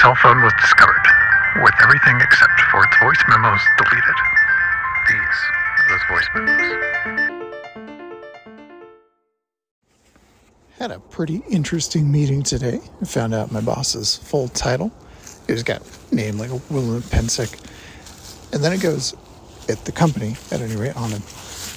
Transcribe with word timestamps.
cell 0.00 0.14
phone 0.16 0.42
was 0.42 0.52
discovered, 0.60 1.06
with 1.62 1.74
everything 1.82 2.20
except 2.20 2.60
for 2.70 2.84
its 2.84 2.98
voice 2.98 3.22
memos 3.28 3.60
deleted. 3.78 4.16
These 5.08 5.38
those 5.88 6.04
voice 6.08 6.28
memos. 6.34 7.32
Had 10.78 10.90
a 10.90 10.98
pretty 10.98 11.42
interesting 11.48 12.12
meeting 12.12 12.42
today. 12.42 12.80
I 13.00 13.04
found 13.06 13.32
out 13.32 13.50
my 13.50 13.62
boss's 13.62 14.16
full 14.16 14.48
title. 14.48 14.92
He's 15.46 15.62
got 15.62 15.80
name 16.12 16.36
like 16.36 16.50
William 16.68 17.00
Pensick. 17.02 17.58
And 18.52 18.62
then 18.62 18.72
it 18.74 18.82
goes 18.82 19.14
at 19.70 19.82
the 19.86 19.92
company, 19.92 20.36
at 20.50 20.60
any 20.60 20.76
rate, 20.76 20.96
on 20.96 21.12
a 21.12 21.20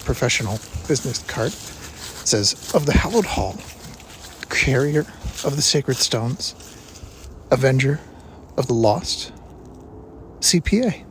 professional 0.04 0.60
business 0.88 1.20
card. 1.24 1.54
It 1.54 2.28
says, 2.28 2.74
Of 2.74 2.86
the 2.86 2.94
hallowed 2.94 3.26
hall, 3.26 3.56
carrier 4.50 5.06
of 5.46 5.56
the 5.56 5.62
sacred 5.62 5.96
stones, 5.96 6.56
avenger 7.52 8.00
of 8.58 8.68
the 8.68 8.74
lost, 8.74 9.32
CPA. 10.40 11.06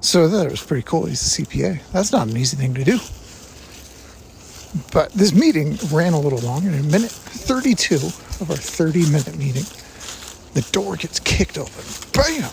So 0.00 0.28
that 0.28 0.50
was 0.50 0.62
pretty 0.62 0.82
cool. 0.82 1.06
He's 1.06 1.38
a 1.38 1.42
CPA. 1.42 1.80
That's 1.92 2.12
not 2.12 2.28
an 2.28 2.36
easy 2.36 2.56
thing 2.56 2.74
to 2.74 2.84
do. 2.84 2.98
But 4.90 5.12
this 5.12 5.34
meeting 5.34 5.78
ran 5.92 6.12
a 6.12 6.20
little 6.20 6.40
long, 6.40 6.66
and 6.66 6.74
in 6.74 6.90
minute 6.90 7.10
32 7.10 7.96
of 7.96 8.50
our 8.50 8.56
30 8.56 9.10
minute 9.10 9.36
meeting, 9.36 9.64
the 10.54 10.66
door 10.72 10.96
gets 10.96 11.20
kicked 11.20 11.58
open. 11.58 11.84
Bam! 12.12 12.50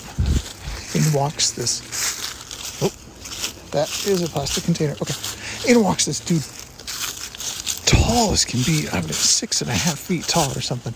In 0.94 1.14
walks 1.14 1.52
this. 1.52 1.82
Oh, 2.82 2.92
that 3.72 3.90
is 4.08 4.22
a 4.22 4.28
plastic 4.28 4.64
container. 4.64 4.94
Okay. 4.94 5.72
In 5.72 5.84
walks 5.84 6.06
this 6.06 6.20
dude, 6.20 6.44
tall 7.86 8.32
as 8.32 8.46
can 8.46 8.62
be. 8.64 8.88
I 8.92 9.02
mean, 9.02 9.10
six 9.14 9.62
and 9.62 9.70
a 9.70 9.74
half 9.74 9.98
feet 9.98 10.24
tall 10.24 10.52
or 10.52 10.62
something. 10.62 10.94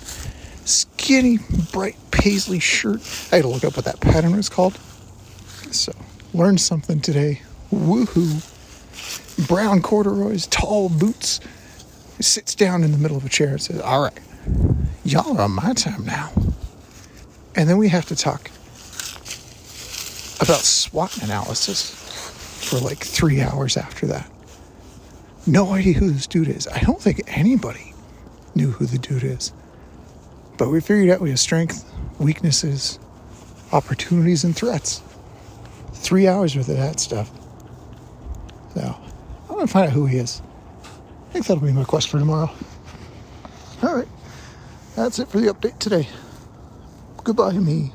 Skinny, 0.66 1.40
bright 1.72 1.98
paisley 2.12 2.60
shirt. 2.60 3.02
I 3.32 3.38
had 3.38 3.42
to 3.44 3.48
look 3.50 3.64
up 3.64 3.76
what 3.76 3.86
that 3.86 4.00
pattern 4.00 4.36
was 4.36 4.50
called. 4.50 4.78
So, 5.72 5.92
learned 6.34 6.62
something 6.62 7.02
today. 7.02 7.42
Woohoo! 7.72 8.50
brown 9.48 9.82
corduroys, 9.82 10.48
tall 10.48 10.90
boots. 10.90 11.40
He 12.18 12.24
sits 12.24 12.56
down 12.56 12.84
in 12.84 12.92
the 12.92 12.98
middle 12.98 13.18
of 13.18 13.26
a 13.26 13.30
chair 13.30 13.50
and 13.50 13.62
says, 13.62 13.82
All 13.82 14.02
right, 14.02 14.20
y'all 15.04 15.38
are 15.38 15.44
on 15.44 15.52
my 15.52 15.74
time 15.74 16.06
now. 16.06 16.32
And 17.56 17.70
then 17.70 17.78
we 17.78 17.90
have 17.90 18.06
to 18.08 18.16
talk 18.16 18.50
about 20.40 20.62
SWOT 20.62 21.22
analysis 21.24 21.92
for 22.70 22.80
like 22.80 23.00
three 23.00 23.42
hours 23.42 23.78
after 23.78 24.08
that. 24.08 24.30
No 25.46 25.74
idea 25.74 25.94
who 25.94 26.12
this 26.12 26.26
dude 26.28 26.48
is. 26.48 26.68
I 26.68 26.80
don't 26.80 27.02
think 27.02 27.22
anybody 27.28 27.94
knew 28.56 28.72
who 28.72 28.86
the 28.86 28.98
dude 28.98 29.24
is. 29.24 29.52
But 30.58 30.70
we 30.70 30.82
figured 30.82 31.10
out 31.10 31.22
we 31.22 31.30
have 31.32 31.40
strength, 31.40 31.84
weaknesses, 32.20 33.00
opportunities, 33.72 34.44
and 34.44 34.56
threats. 34.56 35.02
Three 35.94 36.28
hours 36.28 36.56
worth 36.56 36.70
of 36.70 36.78
that 36.78 37.00
stuff. 37.00 37.32
So 38.74 38.96
I'm 39.50 39.56
gonna 39.56 39.68
find 39.68 39.88
out 39.88 39.94
who 39.94 40.06
he 40.06 40.18
is. 40.18 40.42
I 41.30 41.34
think 41.34 41.48
that'll 41.48 41.64
be 41.64 41.72
my 41.72 41.84
quest 41.84 42.10
for 42.10 42.20
tomorrow. 42.20 42.52
All 43.82 43.96
right, 43.96 44.08
that's 44.96 45.20
it 45.20 45.28
for 45.28 45.40
the 45.40 45.54
update 45.54 45.80
today. 45.80 46.08
Goodbye, 47.24 47.54
me. 47.54 47.92